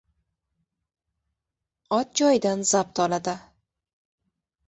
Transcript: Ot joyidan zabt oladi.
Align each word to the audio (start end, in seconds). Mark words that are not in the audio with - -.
Ot 1.97 2.15
joyidan 2.21 2.65
zabt 2.71 3.03
oladi. 3.05 3.35